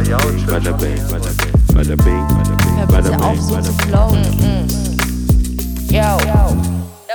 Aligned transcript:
Bada 0.00 0.16
bing, 0.22 0.46
bada 0.46 0.72
bing, 0.78 0.96
bada 1.10 1.30
bing, 1.36 1.52
bada 1.74 1.94
bing, 1.94 2.24
Hör 2.78 2.86
bada 2.86 3.10
bitte 3.10 3.22
auf, 3.22 3.32
bing, 3.32 3.42
so 3.42 3.50
bada 3.54 3.64
zu 3.64 3.72
bing. 3.76 3.86
flowen. 3.86 4.24
Yo. 5.90 6.16
Da 6.16 6.48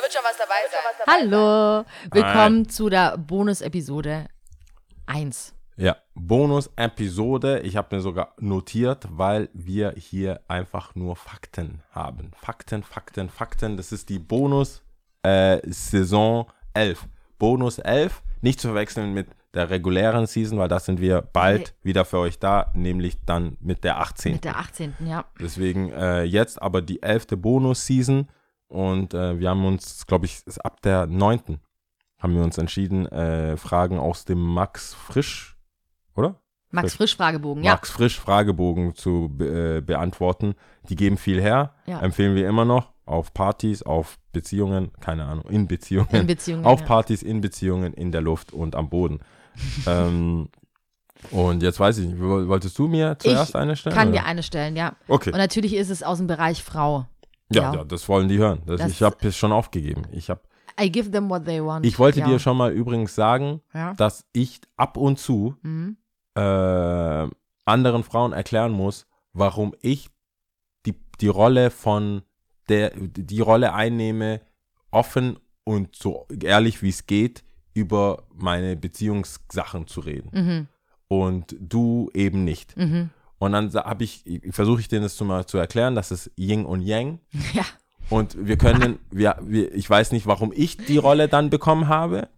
wird 0.03 0.13
schon 0.13 0.21
was 0.23 0.37
dabei 0.37 0.61
sein. 0.69 0.81
Hallo, 1.07 1.83
willkommen 2.11 2.69
zu 2.69 2.87
der 2.89 3.17
Bonus-Episode 3.17 4.27
1. 5.07 5.55
Ja, 5.77 5.95
Bonus-Episode. 6.13 7.61
Ich 7.61 7.75
habe 7.75 7.95
mir 7.95 8.03
sogar 8.03 8.35
notiert, 8.39 9.07
weil 9.09 9.49
wir 9.53 9.93
hier 9.97 10.41
einfach 10.47 10.93
nur 10.93 11.15
Fakten 11.15 11.81
haben. 11.89 12.29
Fakten, 12.39 12.83
Fakten, 12.83 13.31
Fakten. 13.31 13.77
Das 13.77 13.91
ist 13.91 14.09
die 14.09 14.19
Bonus-Saison 14.19 16.45
11. 16.75 17.07
Bonus 17.39 17.79
11, 17.79 18.21
nicht 18.41 18.59
zu 18.59 18.67
verwechseln 18.67 19.15
mit 19.15 19.25
der 19.55 19.69
regulären 19.69 20.27
Season, 20.27 20.57
weil 20.59 20.67
das 20.67 20.85
sind 20.85 20.99
wir 20.99 21.21
bald 21.21 21.75
wieder 21.81 22.05
für 22.05 22.19
euch 22.19 22.39
da, 22.39 22.71
nämlich 22.73 23.17
dann 23.25 23.57
mit 23.61 23.83
der 23.83 23.99
18. 23.99 24.33
Mit 24.33 24.43
der 24.43 24.57
18. 24.57 24.93
Ja. 25.05 25.25
Deswegen 25.39 25.91
äh, 25.91 26.23
jetzt 26.23 26.61
aber 26.61 26.81
die 26.81 27.01
11. 27.01 27.27
Bonus-Season 27.37 28.27
und 28.67 29.13
äh, 29.13 29.39
wir 29.39 29.49
haben 29.49 29.65
uns, 29.65 30.05
glaube 30.05 30.25
ich, 30.25 30.41
ab 30.63 30.81
der 30.81 31.07
9. 31.07 31.59
haben 32.19 32.35
wir 32.35 32.43
uns 32.43 32.57
entschieden, 32.57 33.05
äh, 33.07 33.57
Fragen 33.57 33.97
aus 33.99 34.25
dem 34.25 34.39
Max 34.39 34.93
Frisch, 34.93 35.57
oder? 36.15 36.39
Max 36.71 36.91
Frisch. 36.91 36.97
Frisch 36.97 37.15
Fragebogen, 37.17 37.63
ja. 37.63 37.71
Max 37.71 37.89
Frisch 37.91 38.19
Fragebogen 38.19 38.95
zu 38.95 39.29
be 39.31 39.77
äh, 39.77 39.81
beantworten. 39.81 40.55
Die 40.89 40.95
geben 40.95 41.17
viel 41.17 41.41
her, 41.41 41.73
Ja. 41.85 42.01
empfehlen 42.01 42.35
wir 42.35 42.47
immer 42.49 42.65
noch 42.65 42.91
auf 43.05 43.33
Partys, 43.33 43.83
auf 43.83 44.17
Beziehungen, 44.33 44.91
keine 44.99 45.25
Ahnung, 45.25 45.45
in 45.49 45.67
Beziehungen, 45.67 46.09
In 46.11 46.27
Beziehungen, 46.27 46.65
auf 46.65 46.81
ja. 46.81 46.85
Partys, 46.87 47.21
in 47.23 47.39
Beziehungen, 47.39 47.93
in 47.93 48.11
der 48.11 48.21
Luft 48.21 48.51
und 48.51 48.75
am 48.75 48.89
Boden. 48.89 49.19
ähm, 49.87 50.49
und 51.31 51.63
jetzt 51.63 51.79
weiß 51.79 51.97
ich 51.99 52.07
nicht, 52.07 52.19
woll- 52.19 52.47
wolltest 52.47 52.77
du 52.77 52.87
mir 52.87 53.17
zuerst 53.19 53.49
ich 53.49 53.55
eine 53.55 53.75
stellen? 53.75 53.95
kann 53.95 54.09
oder? 54.09 54.19
dir 54.19 54.25
eine 54.25 54.43
stellen, 54.43 54.75
ja. 54.75 54.95
Okay. 55.07 55.31
Und 55.31 55.37
natürlich 55.37 55.73
ist 55.73 55.89
es 55.89 56.03
aus 56.03 56.17
dem 56.19 56.27
Bereich 56.27 56.63
Frau. 56.63 57.07
Ja, 57.51 57.63
Ja. 57.63 57.73
ja, 57.79 57.83
das 57.83 58.07
wollen 58.09 58.27
die 58.27 58.37
hören. 58.37 58.61
Das, 58.65 58.81
Das- 58.81 58.91
ich 58.91 59.01
habe 59.01 59.15
es 59.27 59.35
schon 59.35 59.51
aufgegeben. 59.51 60.03
Ich, 60.11 60.29
hab, 60.29 60.47
I 60.79 60.91
give 60.91 61.09
them 61.11 61.29
what 61.29 61.45
they 61.45 61.63
want. 61.63 61.85
ich 61.85 61.97
wollte 61.99 62.19
ja. 62.19 62.27
dir 62.27 62.39
schon 62.39 62.57
mal 62.57 62.71
übrigens 62.71 63.15
sagen, 63.15 63.61
dass 63.97 64.25
ich 64.33 64.61
ab 64.77 64.97
und 64.97 65.19
zu 65.19 65.55
Mhm. 65.61 65.97
äh, 66.35 67.27
anderen 67.65 68.03
Frauen 68.03 68.33
erklären 68.33 68.71
muss, 68.71 69.07
warum 69.33 69.73
ich 69.81 70.09
die, 70.85 70.93
die 71.21 71.27
Rolle 71.27 71.71
von 71.71 72.21
der, 72.69 72.91
die 72.95 73.39
Rolle 73.41 73.73
einnehme, 73.73 74.41
offen 74.91 75.39
und 75.63 75.95
so 75.95 76.27
ehrlich 76.41 76.81
wie 76.83 76.89
es 76.89 77.05
geht, 77.07 77.43
über 77.75 78.23
meine 78.33 78.75
Beziehungssachen 78.75 79.85
zu 79.85 79.99
reden. 79.99 80.29
Mhm. 80.33 80.67
Und 81.07 81.55
du 81.59 82.09
eben 82.15 82.43
nicht. 82.43 82.75
Mhm. 82.75 83.11
Und 83.37 83.51
dann 83.51 83.71
habe 83.73 84.03
ich, 84.03 84.23
versuche 84.49 84.79
ich 84.79 84.87
denen 84.87 85.03
das 85.03 85.15
zu 85.15 85.25
mal 85.25 85.45
zu 85.45 85.59
erklären, 85.59 85.93
dass 85.93 86.09
es 86.09 86.31
Yin 86.35 86.65
und 86.65 86.81
Yang 86.81 87.19
Ja. 87.53 87.65
Und 88.09 88.47
wir 88.47 88.57
können, 88.57 88.99
wir, 89.11 89.37
wir, 89.41 89.73
ich 89.73 89.89
weiß 89.89 90.11
nicht, 90.11 90.27
warum 90.27 90.53
ich 90.55 90.77
die 90.77 90.97
Rolle 90.97 91.27
dann 91.27 91.49
bekommen 91.49 91.87
habe, 91.87 92.29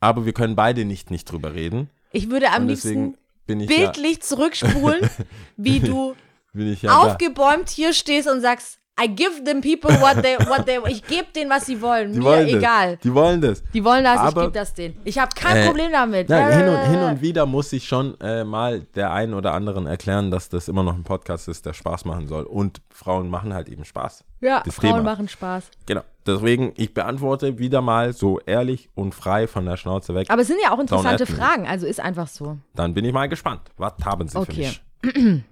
aber 0.00 0.26
wir 0.26 0.32
können 0.32 0.54
beide 0.54 0.84
nicht, 0.84 1.10
nicht 1.10 1.30
drüber 1.30 1.54
reden. 1.54 1.90
Ich 2.12 2.30
würde 2.30 2.50
am 2.50 2.68
liebsten 2.68 2.88
deswegen 2.88 3.16
bin 3.46 3.60
ich 3.60 3.68
bildlich 3.68 4.22
zurückspulen, 4.22 5.08
wie 5.56 5.80
du 5.80 6.14
ja, 6.54 6.64
ja 6.64 6.76
da. 6.82 6.98
aufgebäumt 6.98 7.68
hier 7.68 7.92
stehst 7.92 8.28
und 8.28 8.40
sagst, 8.40 8.78
I 9.00 9.08
give 9.08 9.42
them 9.44 9.62
people 9.62 9.90
what 10.00 10.22
they, 10.22 10.36
what 10.48 10.66
they, 10.66 10.78
ich 10.88 11.02
gebe 11.06 11.26
denen, 11.34 11.50
was 11.50 11.64
sie 11.64 11.80
wollen. 11.80 12.12
Die 12.12 12.18
Mir 12.18 12.24
wollen 12.26 12.46
egal. 12.48 12.92
Das. 12.96 13.00
Die 13.00 13.14
wollen 13.14 13.40
das. 13.40 13.62
Die 13.72 13.82
wollen 13.84 14.04
das, 14.04 14.16
ich 14.16 14.20
Aber- 14.20 14.40
gebe 14.42 14.52
das 14.52 14.74
denen. 14.74 14.96
Ich 15.04 15.18
habe 15.18 15.30
kein 15.34 15.56
Äh, 15.56 15.66
Problem 15.66 15.90
damit. 15.90 16.28
Nein, 16.28 16.52
hin, 16.58 16.68
und, 16.68 16.80
hin 16.90 16.98
und 17.02 17.20
wieder 17.22 17.46
muss 17.46 17.72
ich 17.72 17.88
schon 17.88 18.20
äh, 18.20 18.44
mal 18.44 18.80
der 18.94 19.10
einen 19.12 19.32
oder 19.32 19.54
anderen 19.54 19.86
erklären, 19.86 20.30
dass 20.30 20.50
das 20.50 20.68
immer 20.68 20.82
noch 20.82 20.94
ein 20.94 21.04
Podcast 21.04 21.48
ist, 21.48 21.64
der 21.64 21.72
Spaß 21.72 22.04
machen 22.04 22.28
soll. 22.28 22.44
Und 22.44 22.82
Frauen 22.90 23.30
machen 23.30 23.54
halt 23.54 23.70
eben 23.70 23.84
Spaß. 23.86 24.24
Ja, 24.42 24.62
das 24.64 24.74
Frauen 24.74 24.90
Thema. 24.96 25.02
machen 25.04 25.26
Spaß. 25.28 25.64
Genau. 25.86 26.02
Deswegen, 26.26 26.72
ich 26.76 26.92
beantworte 26.92 27.58
wieder 27.58 27.80
mal 27.80 28.12
so 28.12 28.40
ehrlich 28.44 28.90
und 28.94 29.14
frei 29.14 29.46
von 29.48 29.64
der 29.64 29.78
Schnauze 29.78 30.14
weg. 30.14 30.28
Aber 30.30 30.42
es 30.42 30.48
sind 30.48 30.58
ja 30.62 30.70
auch 30.70 30.78
interessante. 30.78 31.24
Fragen, 31.26 31.66
also 31.66 31.86
ist 31.86 31.98
einfach 31.98 32.28
so. 32.28 32.58
Dann 32.74 32.92
bin 32.92 33.04
ich 33.06 33.12
mal 33.14 33.28
gespannt. 33.28 33.62
Was 33.78 33.94
haben 34.04 34.28
Sie 34.28 34.36
Okay. 34.38 34.70
für 35.02 35.20
mich? 35.20 35.42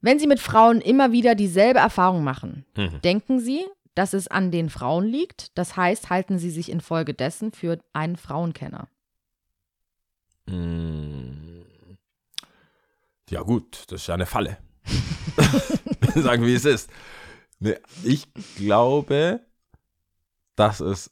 Wenn 0.00 0.18
Sie 0.18 0.26
mit 0.26 0.40
Frauen 0.40 0.80
immer 0.80 1.12
wieder 1.12 1.34
dieselbe 1.34 1.78
Erfahrung 1.80 2.24
machen, 2.24 2.64
Mhm. 2.76 3.00
denken 3.02 3.38
Sie, 3.40 3.66
dass 3.94 4.12
es 4.14 4.28
an 4.28 4.50
den 4.50 4.70
Frauen 4.70 5.04
liegt? 5.06 5.56
Das 5.58 5.76
heißt, 5.76 6.10
halten 6.10 6.38
Sie 6.38 6.50
sich 6.50 6.70
infolgedessen 6.70 7.52
für 7.52 7.78
einen 7.92 8.16
Frauenkenner? 8.16 8.88
Mm. 10.46 11.62
Ja 13.28 13.42
gut, 13.42 13.84
das 13.88 14.02
ist 14.02 14.06
ja 14.08 14.14
eine 14.14 14.26
Falle. 14.26 14.58
Sagen 16.14 16.44
wie 16.46 16.54
es 16.54 16.64
ist. 16.64 16.90
Nee, 17.58 17.76
ich 18.02 18.26
glaube, 18.56 19.40
dass 20.56 20.80
es 20.80 21.10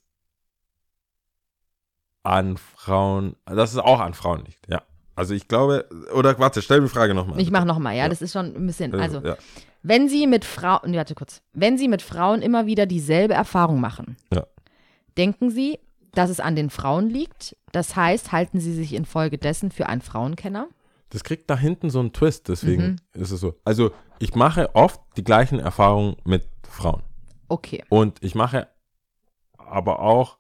an 2.23 2.57
Frauen, 2.57 3.37
dass 3.45 3.73
es 3.73 3.79
auch 3.79 4.01
an 4.01 4.15
Frauen 4.15 4.45
liegt, 4.45 4.67
ja. 4.69 4.83
Also 5.19 5.35
ich 5.35 5.49
glaube, 5.49 5.85
oder 6.15 6.39
warte, 6.39 6.63
stell 6.63 6.81
mir 6.81 6.87
die 6.87 6.93
Frage 6.93 7.13
nochmal. 7.15 7.41
Ich 7.41 7.51
mache 7.51 7.67
nochmal, 7.67 7.95
ja, 7.97 8.05
Ja. 8.05 8.09
das 8.09 8.23
ist 8.23 8.33
schon 8.33 8.55
ein 8.55 8.67
bisschen, 8.67 8.95
also, 8.95 9.19
ja. 9.21 9.37
wenn 9.83 10.09
Sie 10.09 10.27
mit 10.29 10.45
Frauen, 10.45 10.95
warte 10.95 11.15
kurz, 11.17 11.43
wenn 11.53 11.77
Sie 11.77 11.89
mit 11.89 12.03
Frauen 12.03 12.41
immer 12.41 12.67
wieder 12.67 12.87
dieselbe 12.87 13.35
Erfahrung 13.35 13.81
machen, 13.81 14.17
Ja. 14.33 14.47
denken 15.17 15.51
Sie, 15.51 15.79
dass 16.13 16.31
es 16.31 16.39
an 16.41 16.55
den 16.55 16.71
Frauen 16.71 17.11
liegt? 17.11 17.57
Das 17.73 17.97
heißt, 17.97 18.31
halten 18.33 18.61
Sie 18.61 18.73
sich 18.73 18.95
infolgedessen 18.95 19.71
für 19.73 19.87
einen 19.87 20.01
Frauenkenner? 20.03 20.69
Das 21.11 21.25
kriegt 21.25 21.51
da 21.51 21.57
hinten 21.57 21.91
so 21.91 21.99
einen 22.01 22.13
Twist, 22.13 22.49
deswegen 22.49 22.83
Mhm. 23.15 23.21
ist 23.21 23.31
es 23.33 23.41
so. 23.41 23.57
Also 23.65 23.91
ich 24.21 24.35
mache 24.37 24.75
oft 24.77 25.01
die 25.17 25.25
gleichen 25.25 25.59
Erfahrungen 25.59 26.17
mit 26.25 26.47
Frauen. 26.69 27.03
Okay. 27.49 27.83
Und 27.89 28.23
ich 28.23 28.35
mache 28.37 28.69
aber 29.59 30.01
auch, 30.01 30.38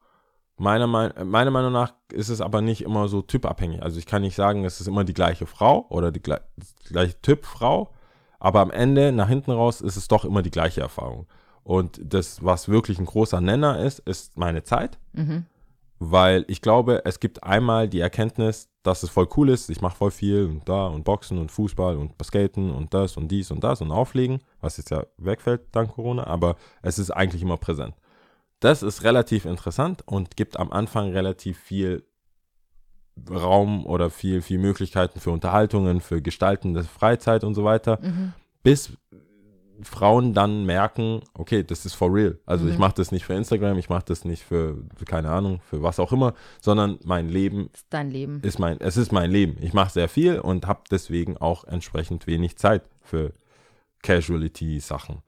meiner, 0.59 0.87
Mein- 0.87 1.13
meiner 1.25 1.51
Meinung 1.51 1.73
nach 1.73 1.93
ist 2.13 2.29
es 2.29 2.41
aber 2.41 2.61
nicht 2.61 2.83
immer 2.83 3.09
so 3.09 3.23
typabhängig. 3.23 3.83
Also 3.83 3.99
ich 3.99 4.07
kann 4.07 4.23
nicht 4.23 4.35
sagen, 4.37 4.65
es 4.65 4.81
ist 4.81 4.87
immer 4.87 5.05
die 5.05 5.15
gleiche 5.15 5.47
Frau 5.47 5.87
oder 5.91 6.11
die 6.13 6.21
gle- 6.21 6.41
das 6.57 6.75
gleiche 6.89 7.21
Typ 7.23 7.45
Frau, 7.47 7.91
aber 8.39 8.61
am 8.61 8.71
Ende, 8.71 9.13
nach 9.13 9.29
hinten 9.29 9.51
raus, 9.51 9.81
ist 9.81 9.97
es 9.97 10.09
doch 10.09 10.25
immer 10.25 10.43
die 10.43 10.51
gleiche 10.51 10.81
Erfahrung. 10.81 11.27
Und 11.65 12.01
das, 12.03 12.43
was 12.45 12.69
wirklich 12.69 12.99
ein 12.99 13.05
großer 13.07 13.41
Nenner 13.41 13.79
ist, 13.81 13.99
ist 14.01 14.37
meine 14.39 14.63
Zeit. 14.63 14.99
Mhm. 15.13 15.47
Weil 16.01 16.45
ich 16.47 16.63
glaube, 16.63 17.03
es 17.05 17.19
gibt 17.19 17.43
einmal 17.43 17.89
die 17.89 17.99
Erkenntnis, 18.01 18.69
dass 18.85 19.03
es 19.03 19.11
voll 19.11 19.29
cool 19.37 19.49
ist. 19.49 19.69
Ich 19.69 19.81
mache 19.81 19.97
voll 19.97 20.13
viel 20.13 20.45
und 20.47 20.69
da 20.69 20.87
und 20.87 21.03
Boxen 21.05 21.39
und 21.39 21.51
Fußball 21.51 21.97
und 21.97 22.13
Skaten 22.23 22.71
und 22.71 22.95
das 22.95 23.17
und 23.17 23.29
dies 23.29 23.51
und 23.51 23.65
das 23.65 23.81
und 23.81 23.91
Auflegen, 23.91 24.39
was 24.61 24.77
jetzt 24.77 24.91
ja 24.91 25.05
wegfällt 25.17 25.63
dank 25.73 25.93
Corona, 25.95 26.25
aber 26.29 26.55
es 26.83 27.01
ist 27.01 27.11
eigentlich 27.11 27.43
immer 27.43 27.57
präsent. 27.57 27.95
Das 28.61 28.83
ist 28.83 29.05
relativ 29.05 29.45
interessant 29.45 30.03
und 30.07 30.37
gibt 30.37 30.59
am 30.59 30.73
Anfang 30.73 31.13
relativ 31.13 31.59
viel 31.59 32.05
Raum 33.31 33.85
oder 33.87 34.11
viel, 34.11 34.43
viel 34.43 34.59
Möglichkeiten 34.59 35.21
für 35.21 35.31
Unterhaltungen, 35.31 36.01
für 36.01 36.23
Gestalten 36.23 36.75
der 36.75 36.85
Freizeit 36.85 37.45
und 37.45 37.55
so 37.55 37.65
weiter, 37.65 37.99
Mhm. 38.03 38.33
bis 38.63 38.93
Frauen 39.83 40.35
dann 40.35 40.67
merken, 40.67 41.21
okay, 41.35 41.63
das 41.63 41.87
ist 41.87 41.95
for 41.95 42.13
real. 42.13 42.39
Also 42.47 42.65
Mhm. 42.65 42.73
ich 42.73 42.79
mache 42.79 42.95
das 42.95 43.13
nicht 43.13 43.25
für 43.25 43.35
Instagram, 43.35 43.79
ich 43.79 43.89
mache 43.89 44.05
das 44.07 44.25
nicht 44.25 44.43
für, 44.45 44.77
für, 44.97 45.05
keine 45.05 45.31
Ahnung, 45.31 45.61
für 45.69 45.83
was 45.83 46.01
auch 46.01 46.11
immer, 46.13 46.35
sondern 46.61 46.99
mein 47.05 47.29
Leben 47.29 47.71
ist 47.73 47.87
dein 47.91 48.11
Leben. 48.11 48.41
ist 48.43 48.59
mein, 48.59 48.81
es 48.81 48.97
ist 48.97 49.13
mein 49.13 49.31
Leben. 49.31 49.57
Ich 49.61 49.73
mache 49.73 49.91
sehr 49.93 50.09
viel 50.09 50.41
und 50.41 50.67
habe 50.67 50.81
deswegen 50.91 51.37
auch 51.37 51.63
entsprechend 51.65 52.27
wenig 52.27 52.57
Zeit 52.57 52.83
für 53.03 53.33
Casuality-Sachen. 54.03 55.23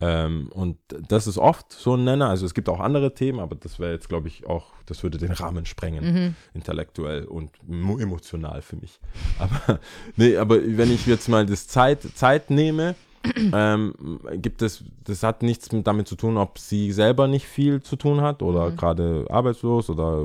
Ähm, 0.00 0.48
und 0.52 0.76
das 1.08 1.26
ist 1.26 1.38
oft 1.38 1.72
so 1.72 1.94
ein 1.94 2.04
Nenner. 2.04 2.28
Also 2.28 2.44
es 2.46 2.52
gibt 2.54 2.68
auch 2.68 2.80
andere 2.80 3.14
Themen, 3.14 3.38
aber 3.38 3.54
das 3.54 3.78
wäre 3.78 3.92
jetzt, 3.92 4.08
glaube 4.08 4.28
ich, 4.28 4.46
auch, 4.46 4.72
das 4.86 5.02
würde 5.02 5.18
den 5.18 5.30
Rahmen 5.32 5.66
sprengen, 5.66 6.04
Mhm. 6.04 6.34
intellektuell 6.52 7.24
und 7.24 7.50
mo- 7.66 7.98
emotional 7.98 8.60
für 8.62 8.76
mich. 8.76 8.98
Aber 9.38 9.78
nee, 10.16 10.36
aber 10.36 10.56
wenn 10.62 10.90
ich 10.92 11.06
jetzt 11.06 11.28
mal 11.28 11.46
das 11.46 11.68
Zeit, 11.68 12.02
Zeit 12.16 12.50
nehme, 12.50 12.96
ähm, 13.54 13.94
gibt 14.34 14.60
es, 14.62 14.84
das 15.04 15.22
hat 15.22 15.42
nichts 15.42 15.70
mit 15.72 15.86
damit 15.86 16.06
zu 16.08 16.16
tun, 16.16 16.36
ob 16.36 16.58
sie 16.58 16.92
selber 16.92 17.26
nicht 17.28 17.46
viel 17.46 17.80
zu 17.82 17.96
tun 17.96 18.20
hat 18.20 18.42
oder 18.42 18.70
Mhm. 18.70 18.76
gerade 18.76 19.26
arbeitslos 19.30 19.88
oder 19.90 20.24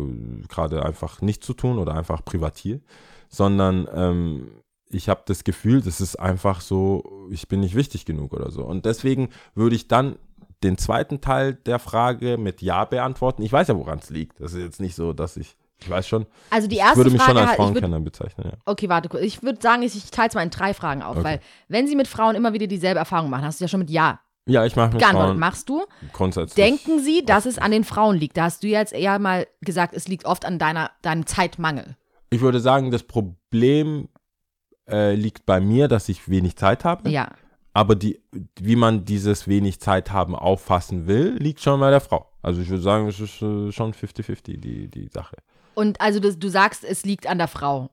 gerade 0.50 0.84
einfach 0.86 1.22
nichts 1.22 1.46
zu 1.46 1.54
tun 1.54 1.78
oder 1.78 1.94
einfach 1.96 2.26
privatier, 2.26 2.82
sondern 3.30 3.88
ähm, 3.96 4.48
ich 4.92 5.08
habe 5.10 5.22
das 5.26 5.44
Gefühl, 5.44 5.82
das 5.82 6.02
ist 6.02 6.16
einfach 6.20 6.62
so, 6.62 7.28
ich 7.32 7.48
bin 7.48 7.60
nicht 7.60 7.76
wichtig 7.76 8.06
genug 8.06 8.34
oder 8.34 8.52
so. 8.52 8.64
Und 8.64 8.86
deswegen 8.86 9.30
würde 9.56 9.76
ich 9.76 9.88
dann 9.88 10.16
den 10.64 10.78
zweiten 10.78 11.22
Teil 11.22 11.54
der 11.54 11.80
Frage 11.80 12.38
mit 12.38 12.62
Ja 12.62 12.86
beantworten. 12.86 13.44
Ich 13.44 13.52
weiß 13.54 13.68
ja, 13.68 13.78
woran 13.78 14.00
es 14.00 14.10
liegt. 14.10 14.40
Das 14.42 14.54
ist 14.54 14.62
jetzt 14.62 14.80
nicht 14.82 14.96
so, 14.96 15.14
dass 15.14 15.38
ich, 15.38 15.56
ich 15.80 15.90
weiß 15.90 16.08
schon, 16.08 16.26
Also 16.50 16.68
die 16.68 16.76
ich 16.76 16.82
erste 16.82 16.98
würde 16.98 17.12
mich 17.12 17.22
Frage 17.22 17.38
schon 17.40 17.48
als 17.48 17.52
ich 17.54 17.58
würd, 17.60 17.68
Frauenkenner 17.70 18.00
bezeichnen, 18.02 18.48
ja. 18.52 18.58
okay, 18.66 18.90
warte 18.90 19.08
kurz. 19.10 19.24
Ich 19.24 19.42
würde 19.44 19.60
sagen, 19.62 19.84
ich, 19.84 19.96
ich 19.96 20.12
teile 20.12 20.28
es 20.30 20.36
mal 20.36 20.42
in 20.44 20.50
drei 20.50 20.74
Fragen 20.74 21.02
auf, 21.02 21.16
Okay. 21.18 21.24
weil 21.24 21.40
wenn 21.70 21.88
sie 21.88 21.96
mit 21.96 22.08
Frauen 22.08 22.36
immer 22.36 22.52
wieder 22.54 22.68
dieselbe 22.68 23.00
Erfahrung 23.00 23.30
machen, 23.30 23.46
hast 23.46 23.60
du 23.62 23.66
ja 23.66 23.70
schon 23.70 23.80
mit 23.82 23.90
Ja 23.90 24.20
Ja, 24.48 24.66
ich 24.66 24.76
mache 24.76 24.90
mit 24.90 25.00
geantwortet. 25.00 25.30
Frauen 25.30 25.40
Machst 25.40 25.70
du? 25.70 25.86
grundsätzlich. 26.12 26.56
Denken 26.56 27.00
sie, 27.00 27.24
dass 27.24 27.46
es 27.46 27.58
an 27.58 27.72
den 27.72 27.84
Frauen 27.86 28.18
liegt? 28.18 28.36
Da 28.36 28.44
hast 28.46 28.64
du 28.64 28.68
jetzt 28.68 28.92
eher 28.92 29.18
mal 29.20 29.48
gesagt, 29.62 29.94
es 29.94 30.08
liegt 30.10 30.26
oft 30.26 30.44
an 30.46 30.58
deiner, 30.60 30.90
deinem 31.04 31.26
Zeitmangel. 31.28 31.96
Ich 32.32 32.42
würde 32.42 32.60
sagen, 32.60 32.92
das 32.92 33.04
Problem 33.04 34.10
äh, 34.92 35.16
liegt 35.16 35.46
bei 35.46 35.60
mir, 35.60 35.88
dass 35.88 36.10
ich 36.10 36.30
wenig 36.30 36.56
Zeit 36.56 36.84
habe. 36.84 37.10
Ja. 37.10 37.32
Aber 37.74 37.96
die, 37.96 38.20
wie 38.60 38.76
man 38.76 39.06
dieses 39.06 39.48
wenig 39.48 39.80
Zeit 39.80 40.12
haben 40.12 40.36
auffassen 40.36 41.08
will, 41.08 41.38
liegt 41.40 41.62
schon 41.62 41.80
bei 41.80 41.92
der 41.92 42.02
Frau. 42.02 42.30
Also 42.42 42.62
ich 42.62 42.70
würde 42.70 42.82
sagen, 42.82 43.08
es 43.08 43.20
ist 43.20 43.42
äh, 43.42 43.72
schon 43.72 43.94
50-50, 43.94 44.60
die, 44.60 44.88
die 44.88 45.08
Sache. 45.08 45.38
Und 45.76 46.02
also 46.02 46.20
das, 46.20 46.40
du 46.40 46.50
sagst, 46.50 46.84
es 46.84 47.06
liegt 47.06 47.28
an 47.28 47.38
der 47.38 47.48
Frau. 47.48 47.90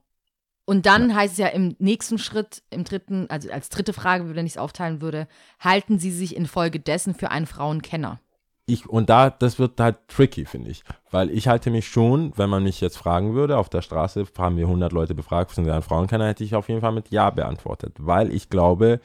Und 0.64 0.86
dann 0.86 1.14
heißt 1.14 1.34
es 1.34 1.38
ja 1.38 1.46
im 1.46 1.76
nächsten 1.78 2.18
Schritt, 2.18 2.62
im 2.70 2.82
dritten, 2.82 3.30
also 3.30 3.50
als 3.52 3.68
dritte 3.68 3.92
Frage, 3.92 4.34
wenn 4.34 4.46
ich 4.46 4.54
es 4.54 4.58
aufteilen 4.58 5.00
würde, 5.00 5.28
halten 5.60 6.00
Sie 6.00 6.10
sich 6.10 6.34
infolgedessen 6.34 7.14
für 7.14 7.30
einen 7.30 7.46
Frauenkenner? 7.46 8.20
Ich, 8.66 8.88
und 8.88 9.08
da, 9.08 9.30
das 9.30 9.60
wird 9.60 9.78
halt 9.78 9.96
tricky, 10.08 10.44
finde 10.44 10.70
ich. 10.70 10.82
Weil 11.16 11.30
ich 11.30 11.48
halte 11.48 11.70
mich 11.70 11.88
schon, 11.88 12.36
wenn 12.36 12.50
man 12.50 12.62
mich 12.62 12.82
jetzt 12.82 12.98
fragen 12.98 13.32
würde, 13.32 13.56
auf 13.56 13.70
der 13.70 13.80
Straße 13.80 14.26
haben 14.36 14.58
wir 14.58 14.66
100 14.66 14.92
Leute 14.92 15.14
befragt, 15.14 15.50
sind 15.50 15.64
Sie 15.64 15.70
ein 15.70 15.80
Frauenkenner, 15.80 16.26
hätte 16.26 16.44
ich 16.44 16.54
auf 16.54 16.68
jeden 16.68 16.82
Fall 16.82 16.92
mit 16.92 17.08
Ja 17.08 17.30
beantwortet. 17.30 17.96
Weil 17.98 18.30
ich 18.34 18.50
glaube, 18.50 19.00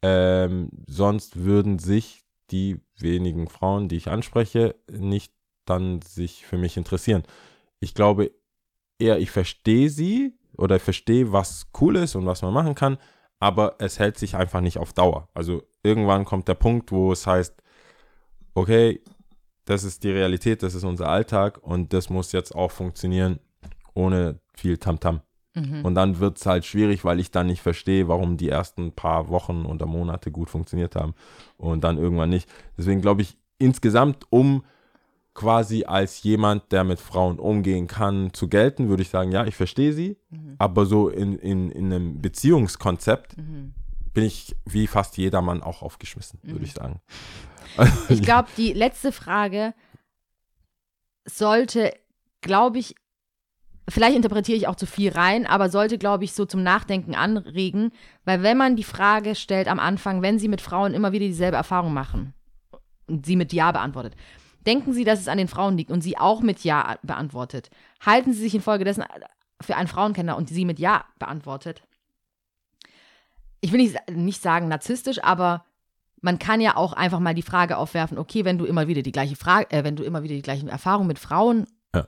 ähm, 0.00 0.70
sonst 0.86 1.42
würden 1.42 1.80
sich 1.80 2.22
die 2.52 2.80
wenigen 3.00 3.48
Frauen, 3.48 3.88
die 3.88 3.96
ich 3.96 4.06
anspreche, 4.06 4.76
nicht 4.88 5.32
dann 5.64 6.02
sich 6.02 6.46
für 6.46 6.56
mich 6.56 6.76
interessieren. 6.76 7.24
Ich 7.80 7.94
glaube 7.94 8.30
eher, 9.00 9.18
ich 9.18 9.32
verstehe 9.32 9.90
sie 9.90 10.38
oder 10.56 10.78
verstehe, 10.78 11.32
was 11.32 11.66
cool 11.80 11.96
ist 11.96 12.14
und 12.14 12.26
was 12.26 12.42
man 12.42 12.54
machen 12.54 12.76
kann, 12.76 12.96
aber 13.40 13.74
es 13.80 13.98
hält 13.98 14.18
sich 14.18 14.36
einfach 14.36 14.60
nicht 14.60 14.78
auf 14.78 14.92
Dauer. 14.92 15.30
Also 15.34 15.64
irgendwann 15.82 16.26
kommt 16.26 16.46
der 16.46 16.54
Punkt, 16.54 16.92
wo 16.92 17.10
es 17.10 17.26
heißt, 17.26 17.60
okay, 18.54 19.00
das 19.66 19.84
ist 19.84 20.02
die 20.04 20.10
Realität, 20.10 20.62
das 20.62 20.74
ist 20.74 20.84
unser 20.84 21.08
Alltag 21.08 21.58
und 21.62 21.92
das 21.92 22.08
muss 22.08 22.32
jetzt 22.32 22.54
auch 22.54 22.70
funktionieren 22.70 23.38
ohne 23.94 24.40
viel 24.54 24.78
Tamtam. 24.78 25.20
Und 25.84 25.94
dann 25.94 26.18
wird 26.20 26.38
es 26.38 26.46
halt 26.46 26.64
schwierig, 26.66 27.04
weil 27.04 27.18
ich 27.18 27.30
dann 27.30 27.46
nicht 27.46 27.62
verstehe, 27.62 28.08
warum 28.08 28.36
die 28.36 28.48
ersten 28.48 28.92
paar 28.92 29.28
Wochen 29.28 29.64
oder 29.64 29.86
Monate 29.86 30.30
gut 30.30 30.50
funktioniert 30.50 30.96
haben 30.96 31.14
und 31.56 31.82
dann 31.82 31.96
irgendwann 31.98 32.28
nicht. 32.30 32.48
Deswegen 32.76 33.00
glaube 33.00 33.22
ich, 33.22 33.38
insgesamt, 33.58 34.24
um 34.30 34.64
quasi 35.32 35.84
als 35.84 36.22
jemand, 36.22 36.72
der 36.72 36.84
mit 36.84 37.00
Frauen 37.00 37.38
umgehen 37.38 37.86
kann, 37.86 38.32
zu 38.34 38.48
gelten, 38.48 38.88
würde 38.88 39.02
ich 39.02 39.08
sagen, 39.10 39.32
ja, 39.32 39.46
ich 39.46 39.54
verstehe 39.56 39.92
sie, 39.92 40.16
aber 40.58 40.86
so 40.86 41.08
in, 41.08 41.38
in, 41.38 41.70
in 41.70 41.92
einem 41.92 42.20
Beziehungskonzept 42.22 43.36
bin 44.16 44.24
ich 44.24 44.56
wie 44.64 44.86
fast 44.86 45.18
jedermann 45.18 45.62
auch 45.62 45.82
aufgeschmissen, 45.82 46.40
würde 46.42 46.64
ich 46.64 46.72
sagen. 46.72 47.00
Ich 48.08 48.22
glaube, 48.22 48.48
die 48.56 48.72
letzte 48.72 49.12
Frage 49.12 49.74
sollte, 51.28 51.92
glaube 52.40 52.78
ich, 52.78 52.94
vielleicht 53.86 54.16
interpretiere 54.16 54.56
ich 54.56 54.66
auch 54.68 54.76
zu 54.76 54.86
viel 54.86 55.12
rein, 55.12 55.46
aber 55.46 55.68
sollte, 55.68 55.98
glaube 55.98 56.24
ich, 56.24 56.32
so 56.32 56.46
zum 56.46 56.62
Nachdenken 56.62 57.14
anregen, 57.14 57.92
weil 58.24 58.42
wenn 58.42 58.56
man 58.56 58.76
die 58.76 58.84
Frage 58.84 59.34
stellt 59.34 59.68
am 59.68 59.78
Anfang, 59.78 60.22
wenn 60.22 60.38
Sie 60.38 60.48
mit 60.48 60.62
Frauen 60.62 60.94
immer 60.94 61.12
wieder 61.12 61.26
dieselbe 61.26 61.58
Erfahrung 61.58 61.92
machen 61.92 62.32
und 63.08 63.26
sie 63.26 63.36
mit 63.36 63.52
Ja 63.52 63.70
beantwortet, 63.72 64.14
denken 64.66 64.94
Sie, 64.94 65.04
dass 65.04 65.20
es 65.20 65.28
an 65.28 65.36
den 65.36 65.48
Frauen 65.48 65.76
liegt 65.76 65.90
und 65.90 66.00
sie 66.00 66.16
auch 66.16 66.40
mit 66.40 66.64
Ja 66.64 66.96
beantwortet, 67.02 67.68
halten 68.00 68.32
Sie 68.32 68.40
sich 68.40 68.54
infolgedessen 68.54 69.04
für 69.60 69.76
einen 69.76 69.88
Frauenkenner 69.88 70.38
und 70.38 70.48
sie 70.48 70.64
mit 70.64 70.78
Ja 70.78 71.04
beantwortet. 71.18 71.82
Ich 73.60 73.72
will 73.72 73.80
nicht, 73.80 73.96
nicht 74.10 74.42
sagen 74.42 74.68
narzisstisch, 74.68 75.22
aber 75.24 75.64
man 76.20 76.38
kann 76.38 76.60
ja 76.60 76.76
auch 76.76 76.92
einfach 76.92 77.20
mal 77.20 77.34
die 77.34 77.42
Frage 77.42 77.76
aufwerfen, 77.76 78.18
okay, 78.18 78.44
wenn 78.44 78.58
du 78.58 78.64
immer 78.64 78.88
wieder 78.88 79.02
die 79.02 79.12
gleiche 79.12 79.36
Frage, 79.36 79.70
äh, 79.70 79.84
wenn 79.84 79.96
du 79.96 80.02
immer 80.02 80.22
wieder 80.22 80.34
die 80.34 80.42
gleichen 80.42 80.68
Erfahrungen 80.68 81.06
mit 81.08 81.18
Frauen 81.18 81.66
Ja. 81.94 82.06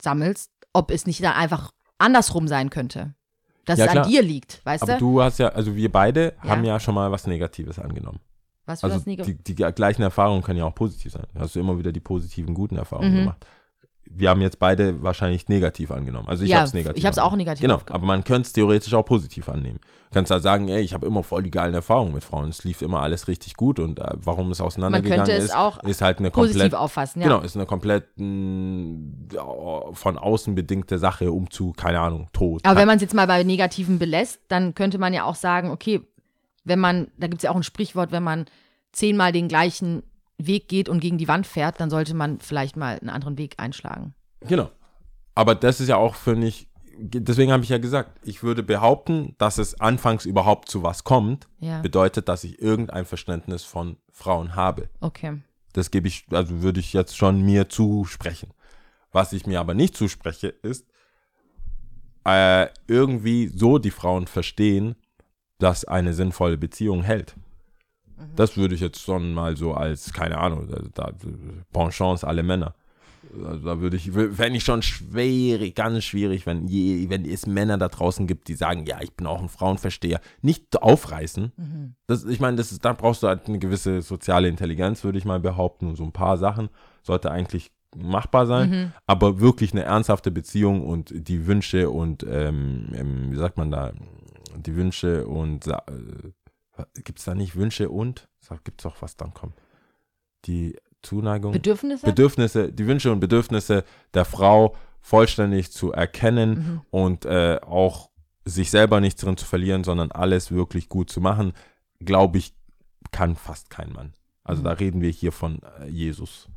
sammelst, 0.00 0.50
ob 0.72 0.90
es 0.90 1.06
nicht 1.06 1.22
dann 1.22 1.32
einfach 1.34 1.72
andersrum 1.98 2.48
sein 2.48 2.70
könnte. 2.70 3.14
Dass 3.64 3.78
Ja, 3.78 3.84
es 3.84 3.90
an 3.90 3.94
klar. 3.98 4.06
dir 4.06 4.22
liegt, 4.22 4.64
weißt 4.64 4.82
Aber 4.82 4.94
du? 4.94 4.98
du 4.98 5.22
hast 5.22 5.38
ja, 5.38 5.48
also 5.50 5.76
wir 5.76 5.90
beide 5.92 6.34
Ja. 6.42 6.50
haben 6.50 6.64
ja 6.64 6.80
schon 6.80 6.94
mal 6.94 7.12
was 7.12 7.26
Negatives 7.26 7.78
angenommen. 7.78 8.20
Was 8.66 8.80
für 8.80 8.86
Also 8.86 8.98
das 8.98 9.06
Neg 9.06 9.22
die, 9.22 9.34
die 9.34 9.54
gleichen 9.54 10.02
Erfahrungen 10.02 10.42
können 10.42 10.58
ja 10.58 10.64
auch 10.64 10.74
positiv 10.74 11.12
sein. 11.12 11.26
Hast 11.38 11.54
du 11.54 11.60
immer 11.60 11.78
wieder 11.78 11.92
die 11.92 12.00
positiven, 12.00 12.54
guten 12.54 12.76
Erfahrungen 12.76 13.12
Mhm. 13.12 13.18
gemacht. 13.18 13.46
Wir 14.04 14.28
haben 14.30 14.40
jetzt 14.42 14.58
beide 14.58 15.02
wahrscheinlich 15.02 15.48
negativ 15.48 15.90
angenommen. 15.90 16.28
Also 16.28 16.44
ich 16.44 16.50
Ja, 16.50 16.58
habe 16.58 16.66
es 16.66 16.74
negativ. 16.74 16.98
ich 16.98 17.06
hab's 17.06 17.18
auch 17.18 17.32
angenommen. 17.32 17.38
negativ 17.38 17.62
Genau, 17.62 17.80
aber 17.86 18.06
man 18.06 18.24
könnte 18.24 18.46
es 18.46 18.52
theoretisch 18.52 18.92
auch 18.94 19.04
positiv 19.04 19.48
annehmen. 19.48 19.80
Du 20.10 20.14
kannst 20.16 20.30
halt 20.30 20.42
sagen, 20.42 20.68
ey, 20.68 20.82
ich 20.82 20.92
habe 20.92 21.06
immer 21.06 21.22
voll 21.22 21.42
die 21.42 21.50
geilen 21.50 21.72
Erfahrungen 21.72 22.12
mit 22.12 22.22
Frauen. 22.22 22.50
Es 22.50 22.64
lief 22.64 22.82
immer 22.82 23.00
alles 23.00 23.28
richtig 23.28 23.54
gut 23.54 23.78
und 23.78 23.98
äh, 23.98 24.10
warum 24.16 24.50
es 24.50 24.58
Man 24.58 24.66
auseinandergegangen 24.66 25.24
könnte 25.24 25.38
es 25.38 25.44
ist, 25.46 25.56
auch 25.56 25.82
ist 25.84 26.02
halt 26.02 26.18
eine 26.18 26.30
positiv 26.30 26.60
komplett 26.60 26.74
auffassen, 26.74 27.22
ja. 27.22 27.28
Genau, 27.28 27.40
ist 27.40 27.56
eine 27.56 27.64
komplett 27.64 28.04
mh, 28.16 29.92
von 29.94 30.18
außen 30.18 30.54
bedingte 30.54 30.98
Sache, 30.98 31.32
um 31.32 31.50
zu, 31.50 31.72
keine 31.72 32.00
Ahnung, 32.00 32.28
Tod. 32.32 32.60
Aber 32.64 32.78
wenn 32.78 32.86
man 32.86 32.96
es 32.96 33.02
jetzt 33.02 33.14
mal 33.14 33.26
bei 33.26 33.42
Negativen 33.42 33.98
belässt, 33.98 34.40
dann 34.48 34.74
könnte 34.74 34.98
man 34.98 35.14
ja 35.14 35.24
auch 35.24 35.34
sagen, 35.36 35.70
okay, 35.70 36.02
wenn 36.64 36.78
man, 36.78 37.08
da 37.16 37.26
gibt 37.26 37.38
es 37.38 37.44
ja 37.44 37.50
auch 37.50 37.56
ein 37.56 37.62
Sprichwort, 37.62 38.12
wenn 38.12 38.22
man 38.22 38.46
zehnmal 38.92 39.32
den 39.32 39.48
gleichen 39.48 40.02
Weg 40.46 40.68
geht 40.68 40.88
und 40.88 41.00
gegen 41.00 41.18
die 41.18 41.28
Wand 41.28 41.46
fährt, 41.46 41.80
dann 41.80 41.90
sollte 41.90 42.14
man 42.14 42.40
vielleicht 42.40 42.76
mal 42.76 42.98
einen 42.98 43.10
anderen 43.10 43.38
Weg 43.38 43.54
einschlagen. 43.58 44.14
Genau. 44.40 44.70
Aber 45.34 45.54
das 45.54 45.80
ist 45.80 45.88
ja 45.88 45.96
auch, 45.96 46.14
finde 46.14 46.46
ich, 46.46 46.68
deswegen 46.98 47.52
habe 47.52 47.62
ich 47.64 47.70
ja 47.70 47.78
gesagt, 47.78 48.18
ich 48.26 48.42
würde 48.42 48.62
behaupten, 48.62 49.34
dass 49.38 49.58
es 49.58 49.80
anfangs 49.80 50.26
überhaupt 50.26 50.68
zu 50.68 50.82
was 50.82 51.04
kommt, 51.04 51.48
Ja. 51.58 51.80
bedeutet, 51.80 52.28
dass 52.28 52.44
ich 52.44 52.60
irgendein 52.60 53.04
Verständnis 53.06 53.64
von 53.64 53.96
Frauen 54.10 54.54
habe. 54.56 54.88
Okay. 55.00 55.40
Das 55.72 55.90
gebe 55.90 56.06
ich, 56.08 56.26
also 56.30 56.60
würde 56.62 56.80
ich 56.80 56.92
jetzt 56.92 57.16
schon 57.16 57.40
mir 57.42 57.68
zusprechen. 57.68 58.50
Was 59.10 59.32
ich 59.32 59.46
mir 59.46 59.58
aber 59.60 59.74
nicht 59.74 59.96
zuspreche, 59.96 60.48
ist 60.48 60.86
äh, 62.26 62.68
irgendwie 62.86 63.48
so 63.48 63.78
die 63.78 63.90
Frauen 63.90 64.26
verstehen, 64.26 64.96
dass 65.58 65.84
eine 65.84 66.12
sinnvolle 66.12 66.58
Beziehung 66.58 67.02
hält. 67.02 67.36
Das 68.36 68.56
würde 68.56 68.74
ich 68.74 68.80
jetzt 68.80 69.00
schon 69.00 69.34
mal 69.34 69.56
so 69.56 69.74
als, 69.74 70.12
keine 70.12 70.38
Ahnung, 70.38 70.68
da, 70.68 70.80
da, 70.94 71.12
Bonchance 71.72 72.26
alle 72.26 72.42
Männer. 72.42 72.74
Also 73.46 73.64
da 73.64 73.80
würde 73.80 73.96
ich, 73.96 74.10
fände 74.10 74.56
ich 74.56 74.64
schon 74.64 74.82
schwierig, 74.82 75.74
ganz 75.74 76.04
schwierig, 76.04 76.44
wenn, 76.44 76.66
je, 76.66 77.08
wenn 77.08 77.24
es 77.24 77.46
Männer 77.46 77.78
da 77.78 77.88
draußen 77.88 78.26
gibt, 78.26 78.48
die 78.48 78.54
sagen, 78.54 78.84
ja, 78.84 79.00
ich 79.00 79.12
bin 79.14 79.26
auch 79.26 79.40
ein 79.40 79.48
Frauenversteher, 79.48 80.20
nicht 80.42 80.82
aufreißen. 80.82 81.52
Das, 82.08 82.24
ich 82.24 82.40
meine, 82.40 82.56
das 82.56 82.72
ist, 82.72 82.84
da 82.84 82.92
brauchst 82.92 83.22
du 83.22 83.28
halt 83.28 83.46
eine 83.46 83.58
gewisse 83.58 84.02
soziale 84.02 84.48
Intelligenz, 84.48 85.04
würde 85.04 85.18
ich 85.18 85.24
mal 85.24 85.40
behaupten, 85.40 85.86
und 85.86 85.96
so 85.96 86.04
ein 86.04 86.12
paar 86.12 86.36
Sachen 86.36 86.68
sollte 87.02 87.30
eigentlich 87.30 87.70
machbar 87.96 88.46
sein, 88.46 88.92
aber 89.06 89.40
wirklich 89.40 89.72
eine 89.72 89.82
ernsthafte 89.84 90.30
Beziehung 90.30 90.84
und 90.84 91.12
die 91.14 91.46
Wünsche 91.46 91.90
und, 91.90 92.26
ähm, 92.28 92.88
ähm, 92.94 93.30
wie 93.30 93.36
sagt 93.36 93.56
man 93.56 93.70
da, 93.70 93.92
die 94.56 94.74
Wünsche 94.76 95.26
und, 95.26 95.66
äh, 95.66 95.76
gibt 97.04 97.18
es 97.18 97.24
da 97.24 97.34
nicht 97.34 97.56
Wünsche 97.56 97.88
und? 97.88 98.28
Gibt 98.64 98.82
es 98.82 98.86
auch 98.86 98.96
was 99.00 99.16
dann 99.16 99.32
kommt? 99.32 99.54
Die 100.44 100.76
Zuneigung. 101.00 101.52
Bedürfnisse? 101.52 102.04
Bedürfnisse, 102.04 102.72
die 102.72 102.86
Wünsche 102.86 103.10
und 103.10 103.20
Bedürfnisse 103.20 103.84
der 104.14 104.24
Frau 104.24 104.76
vollständig 105.00 105.72
zu 105.72 105.92
erkennen 105.92 106.82
und 106.90 107.24
äh, 107.24 107.58
auch 107.62 108.10
sich 108.44 108.70
selber 108.70 109.00
nicht 109.00 109.22
drin 109.22 109.36
zu 109.36 109.44
verlieren, 109.44 109.84
sondern 109.84 110.12
alles 110.12 110.50
wirklich 110.50 110.88
gut 110.88 111.10
zu 111.10 111.20
machen, 111.20 111.52
glaube 112.00 112.38
ich, 112.38 112.54
kann 113.10 113.36
fast 113.36 113.70
kein 113.70 113.92
Mann. 113.92 114.12
Also 114.44 114.62
da 114.62 114.72
reden 114.72 115.00
wir 115.00 115.10
hier 115.10 115.32
von 115.32 115.60
äh, 115.80 115.88
Jesus. 115.88 116.48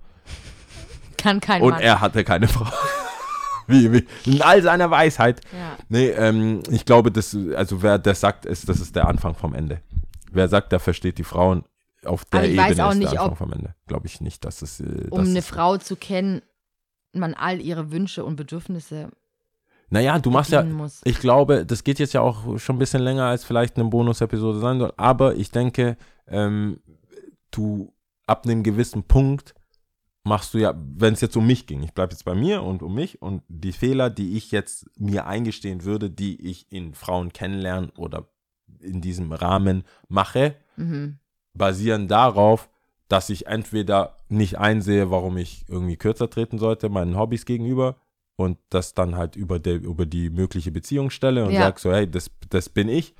Kann 1.17 1.39
kein 1.39 1.61
und 1.61 1.71
Mann. 1.71 1.81
er 1.81 2.01
hatte 2.01 2.23
keine 2.23 2.47
Frau. 2.47 2.67
wie, 3.67 3.91
wie, 3.91 4.07
in 4.25 4.41
all 4.41 4.61
seiner 4.61 4.91
Weisheit. 4.91 5.41
ja. 5.51 5.77
Nee, 5.89 6.09
ähm, 6.09 6.61
ich 6.69 6.85
glaube, 6.85 7.11
das, 7.11 7.35
also 7.55 7.81
wer 7.81 7.97
das 7.97 8.19
sagt, 8.19 8.45
ist, 8.45 8.69
das 8.69 8.79
ist 8.79 8.95
der 8.95 9.07
Anfang 9.07 9.35
vom 9.35 9.53
Ende. 9.53 9.81
Wer 10.35 10.47
sagt, 10.49 10.71
der 10.71 10.79
versteht 10.79 11.17
die 11.17 11.23
Frauen 11.23 11.63
auf 12.05 12.25
der 12.25 12.39
Aber 12.41 12.47
ich 12.47 12.53
Ebene 12.55 12.69
weiß 12.69 12.79
auch 12.81 12.93
nicht, 12.93 13.11
der 13.13 13.21
Anfang 13.21 13.31
ob- 13.31 13.37
vom 13.37 13.53
Ende. 13.53 13.75
Glaube 13.87 14.05
ich 14.07 14.21
nicht, 14.21 14.45
dass 14.45 14.61
es. 14.61 14.79
Äh, 14.79 15.07
Um 15.09 15.19
dass 15.21 15.29
eine 15.29 15.41
Frau 15.41 15.77
zu 15.77 15.95
kennen, 15.95 16.41
man 17.13 17.33
all 17.33 17.61
ihre 17.61 17.91
Wünsche 17.91 18.23
und 18.25 18.35
Bedürfnisse 18.35 19.09
Naja, 19.89 20.19
du 20.19 20.29
machst 20.29 20.51
ja, 20.51 20.61
muss. 20.63 21.01
ich 21.05 21.19
glaube, 21.19 21.65
das 21.65 21.83
geht 21.83 21.99
jetzt 21.99 22.13
ja 22.13 22.21
auch 22.21 22.59
schon 22.59 22.75
ein 22.75 22.79
bisschen 22.79 23.01
länger, 23.01 23.25
als 23.25 23.43
vielleicht 23.45 23.77
eine 23.77 23.89
Bonus-Episode 23.89 24.59
sein 24.59 24.79
soll, 24.79 24.93
aber 24.97 25.35
ich 25.35 25.49
denke, 25.51 25.95
ähm, 26.27 26.79
du 27.51 27.93
ab 28.27 28.45
einem 28.45 28.63
gewissen 28.63 29.03
Punkt 29.03 29.53
machst 30.23 30.53
du 30.55 30.57
ja, 30.57 30.73
wenn 30.75 31.13
es 31.13 31.21
jetzt 31.21 31.37
um 31.37 31.45
mich 31.45 31.67
ging, 31.67 31.83
ich 31.83 31.93
bleibe 31.93 32.11
jetzt 32.13 32.25
bei 32.25 32.33
mir 32.35 32.63
und 32.63 32.81
um 32.83 32.93
mich 32.95 33.21
und 33.21 33.43
die 33.47 33.71
Fehler, 33.71 34.09
die 34.09 34.35
ich 34.35 34.51
jetzt 34.51 34.87
mir 34.99 35.27
eingestehen 35.27 35.83
würde, 35.85 36.09
die 36.09 36.41
ich 36.49 36.71
in 36.71 36.93
Frauen 36.95 37.31
kennenlernen 37.31 37.91
oder 37.91 38.27
in 38.85 39.01
diesem 39.01 39.31
Rahmen 39.31 39.83
mache, 40.07 40.55
Mhm. 40.77 41.17
basieren 41.53 42.07
darauf, 42.07 42.69
dass 43.07 43.29
ich 43.29 43.47
entweder 43.47 44.17
nicht 44.29 44.57
einsehe, 44.57 45.11
warum 45.11 45.37
ich 45.37 45.63
irgendwie 45.67 45.95
kürzer 45.97 46.29
treten 46.29 46.57
sollte, 46.57 46.89
meinen 46.89 47.17
Hobbys 47.17 47.45
gegenüber 47.45 47.97
und 48.35 48.57
das 48.69 48.93
dann 48.93 49.15
halt 49.15 49.35
über, 49.35 49.59
der, 49.59 49.75
über 49.75 50.05
die 50.05 50.29
mögliche 50.29 50.71
Beziehung 50.71 51.09
stelle 51.11 51.45
und 51.45 51.53
Ja. 51.53 51.61
sage 51.61 51.79
so, 51.79 51.91
hey, 51.93 52.09
das, 52.09 52.29
das 52.49 52.67
bin 52.69 52.89
ich. 52.89 53.13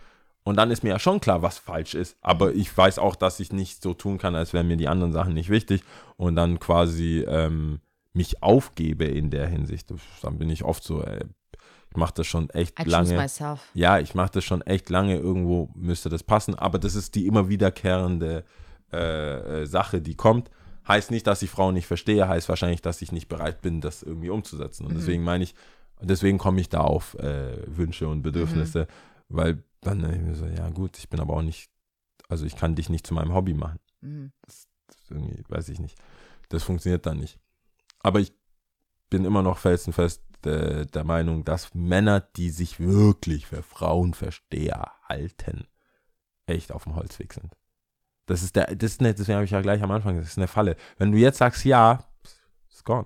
Und 0.44 0.58
dann 0.58 0.70
ist 0.70 0.84
mir 0.84 0.90
ja 0.90 1.00
schon 1.00 1.22
klar, 1.22 1.42
was 1.42 1.58
falsch 1.58 1.96
ist. 1.96 2.18
Aber 2.22 2.54
ich 2.54 2.76
weiß 2.76 3.00
auch, 3.00 3.16
dass 3.16 3.40
ich 3.40 3.52
nicht 3.52 3.82
so 3.82 3.94
tun 3.94 4.18
kann, 4.20 4.36
als 4.36 4.54
wären 4.54 4.68
mir 4.68 4.78
die 4.78 4.88
anderen 4.88 5.12
Sachen 5.14 5.34
nicht 5.34 5.50
wichtig 5.50 5.82
und 6.18 6.36
dann 6.36 6.60
quasi 6.60 7.26
ähm, 7.28 7.80
mich 8.14 8.44
aufgebe 8.44 9.06
in 9.06 9.30
der 9.32 9.48
Hinsicht. 9.48 9.92
Dann 10.22 10.38
bin 10.38 10.50
ich 10.50 10.64
oft 10.64 10.84
so, 10.84 11.02
ey, 11.04 11.20
mache 11.96 12.14
das 12.16 12.28
schon 12.28 12.50
echt 12.52 12.80
I 12.80 12.90
lange. 12.90 13.16
myself. 13.16 13.62
Ja, 13.74 14.00
ich 14.00 14.16
mache 14.16 14.32
das 14.34 14.44
schon 14.44 14.62
echt 14.62 14.90
lange. 14.90 15.18
Irgendwo 15.18 15.70
müsste 15.76 16.10
das 16.10 16.24
passen. 16.24 16.56
Aber 16.56 16.80
das 16.80 16.96
ist 16.96 17.16
die 17.16 17.28
immer 17.28 17.50
wiederkehrende 17.50 18.44
äh, 18.94 19.62
äh, 19.62 19.66
Sache, 19.66 20.02
die 20.02 20.16
kommt. 20.16 20.50
Heißt 20.88 21.10
nicht, 21.12 21.26
dass 21.28 21.42
ich 21.42 21.50
Frauen 21.50 21.74
nicht 21.74 21.88
verstehe, 21.88 22.28
heißt 22.28 22.48
wahrscheinlich, 22.48 22.82
dass 22.82 23.02
ich 23.02 23.12
nicht 23.12 23.28
bereit 23.28 23.62
bin, 23.62 23.82
das 23.82 24.04
irgendwie 24.04 24.30
umzusetzen. 24.30 24.86
Und 24.86 24.94
Mhm. 24.94 24.98
deswegen 24.98 25.24
meine 25.24 25.44
ich, 25.44 25.56
deswegen 26.02 26.38
komme 26.38 26.62
ich 26.62 26.70
da 26.70 26.82
auf 26.82 27.16
äh, 27.16 27.58
Wünsche 27.66 28.08
und 28.08 28.22
Bedürfnisse, 28.22 28.88
Mhm. 29.30 29.36
weil 29.36 29.64
dann 29.82 30.00
denke 30.00 30.18
ich 30.18 30.22
mir 30.24 30.36
so, 30.36 30.46
ja 30.46 30.70
gut, 30.70 30.98
ich 31.00 31.10
bin 31.10 31.20
aber 31.20 31.34
auch 31.34 31.42
nicht, 31.42 31.70
also 32.30 32.46
ich 32.46 32.56
kann 32.56 32.76
dich 32.76 32.90
nicht 32.90 33.06
zu 33.08 33.14
meinem 33.16 33.34
Hobby 33.34 33.54
machen. 33.56 33.80
Mhm. 34.02 34.32
Das 34.46 34.68
irgendwie, 35.10 35.44
weiß 35.50 35.70
ich 35.70 35.80
nicht. 35.80 35.98
Das 36.50 36.64
funktioniert 36.64 37.06
dann 37.08 37.20
nicht. 37.20 37.40
Aber 38.02 38.20
ich 38.20 38.34
bin 39.10 39.26
immer 39.26 39.42
noch 39.42 39.58
felsenfest 39.58 40.22
äh, 40.46 40.86
der 40.86 41.04
Meinung, 41.04 41.44
dass 41.44 41.74
Männer, 41.74 42.20
die 42.22 42.50
sich 42.50 42.80
wirklich 42.80 43.48
für 43.48 43.64
Frauenversteher 43.64 44.92
halten, 45.08 45.68
echt 46.46 46.72
auf 46.72 46.84
dem 46.84 46.96
Holzweg 46.96 47.34
sind. 47.34 47.52
Das 48.28 48.42
ist 48.44 48.56
der, 48.56 48.76
das 48.76 48.92
ist 48.94 49.00
eine, 49.02 49.14
deswegen 49.14 49.36
habe 49.36 49.46
ich 49.46 49.52
ja 49.52 49.62
gleich 49.62 49.82
am 49.84 49.92
Anfang, 49.92 50.14
gesagt, 50.16 50.26
das 50.28 50.32
ist 50.34 50.38
eine 50.38 50.48
Falle. 50.48 50.76
Wenn 50.98 51.12
du 51.12 51.18
jetzt 51.18 51.38
sagst 51.38 51.64
ja, 51.66 52.04
ist 52.70 52.84
gone. 52.84 53.06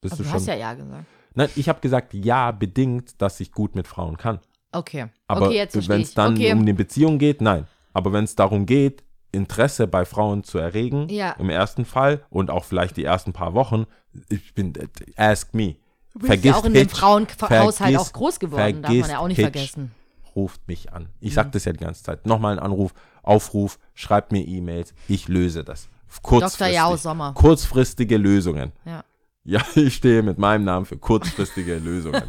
Bist 0.00 0.14
Aber 0.14 0.18
du 0.18 0.22
du 0.22 0.28
schon. 0.28 0.34
hast 0.40 0.46
ja 0.46 0.54
ja 0.54 0.74
gesagt. 0.74 1.04
Nein, 1.34 1.48
ich 1.56 1.68
habe 1.68 1.80
gesagt, 1.80 2.14
ja, 2.14 2.50
bedingt, 2.50 3.20
dass 3.20 3.40
ich 3.40 3.52
gut 3.52 3.74
mit 3.74 3.86
Frauen 3.86 4.16
kann. 4.16 4.40
Okay. 4.72 5.08
Aber 5.26 5.46
okay, 5.48 5.68
wenn 5.88 6.00
es 6.00 6.14
dann 6.14 6.34
okay. 6.34 6.52
um 6.52 6.64
die 6.64 6.72
Beziehung 6.72 7.18
geht, 7.18 7.40
nein. 7.40 7.66
Aber 7.92 8.12
wenn 8.12 8.24
es 8.24 8.34
darum 8.36 8.66
geht, 8.66 9.04
Interesse 9.32 9.86
bei 9.86 10.04
Frauen 10.04 10.44
zu 10.44 10.58
erregen, 10.58 11.08
Ja. 11.08 11.32
im 11.32 11.50
ersten 11.50 11.84
Fall 11.84 12.24
und 12.30 12.50
auch 12.50 12.64
vielleicht 12.64 12.96
die 12.96 13.04
ersten 13.04 13.32
paar 13.32 13.54
Wochen, 13.54 13.86
ich 14.28 14.54
bin, 14.54 14.72
ask 15.16 15.52
me. 15.54 15.76
Bist 16.18 16.44
ja 16.44 16.54
auch 16.56 16.64
in 16.64 16.74
dem 16.74 16.88
Frauenhaushalt 16.88 17.96
auch 17.98 18.12
groß 18.12 18.38
geworden, 18.38 18.82
darf 18.82 18.90
man 18.90 19.00
vergiss 19.02 19.08
ja 19.08 19.18
auch 19.18 19.28
nicht 19.28 19.36
Hitch. 19.36 19.52
vergessen. 19.52 19.90
Ruft 20.34 20.66
mich 20.68 20.92
an. 20.92 21.08
Ich 21.20 21.30
Mhm. 21.30 21.34
sag 21.34 21.52
das 21.52 21.64
ja 21.64 21.72
die 21.72 21.78
ganze 21.78 22.02
Zeit. 22.02 22.26
Nochmal 22.26 22.52
ein 22.54 22.58
Anruf, 22.58 22.92
Aufruf, 23.22 23.78
schreibt 23.94 24.32
mir 24.32 24.46
E-Mails, 24.46 24.92
ich 25.08 25.28
löse 25.28 25.64
das. 25.64 25.88
Kurzfristig. 26.22 26.58
Dr. 26.58 26.74
Jau 26.74 26.96
Sommer. 26.96 27.32
Kurzfristige 27.34 28.16
Lösungen. 28.16 28.72
Ja. 28.84 29.02
Ja, 29.46 29.60
ich 29.74 29.94
stehe 29.94 30.22
mit 30.22 30.38
meinem 30.38 30.64
Namen 30.64 30.84
für 30.86 30.96
kurzfristige 30.98 31.76
Lösungen. 31.76 32.22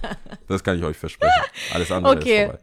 Das 0.47 0.63
kann 0.63 0.77
ich 0.77 0.83
euch 0.83 0.97
versprechen. 0.97 1.33
Alles 1.73 1.91
andere 1.91 2.15
Okay. 2.15 2.41
ist 2.43 2.45
vorbei. 2.45 2.59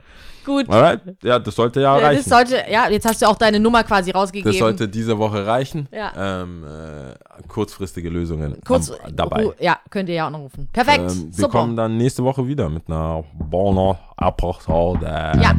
Gut. 0.47 0.69
Alright? 0.69 1.01
Ja, 1.23 1.39
das 1.39 1.55
sollte 1.57 1.81
ja 1.81 1.97
reichen. 1.97 2.19
das 2.19 2.27
sollte, 2.27 2.63
ja, 2.71 2.87
jetzt 2.91 3.07
hast 3.07 3.23
du 3.23 3.27
auch 3.27 3.37
deine 3.37 3.59
Nummer 3.59 3.83
quasi 3.83 4.11
rausgegeben. 4.11 4.53
Das 4.53 4.59
sollte 4.59 4.87
diese 4.87 5.17
Woche 5.19 5.47
reichen. 5.47 5.89
Ja. 5.91 6.43
Ähm, 6.43 6.63
äh, 6.65 7.15
kurzfrisige 7.49 8.11
Lösungen 8.11 8.59
Kurz 8.63 8.91
am- 8.91 9.17
dabei. 9.17 9.45
Ru- 9.45 9.55
Ja, 9.59 9.79
könnt 9.89 10.11
ihr 10.11 10.17
ja 10.17 10.27
auch 10.27 10.31
noch 10.31 10.41
rufen. 10.41 10.69
Perfekt. 10.71 11.11
Ähm, 11.11 11.27
wir 11.29 11.33
Super. 11.33 11.49
kommen 11.49 11.77
dann 11.77 11.97
nächste 11.97 12.23
Woche 12.25 12.47
wieder 12.47 12.69
mit 12.69 12.83
einer 12.89 13.25
bonne 13.39 13.97
Episode. 14.21 15.07
Ja. 15.07 15.55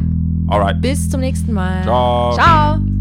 Alright. 0.48 0.80
Bis 0.80 1.10
zum 1.10 1.18
nächsten 1.20 1.52
Mal. 1.52 1.82
Ciao. 1.82 2.32
Ciao. 2.34 2.95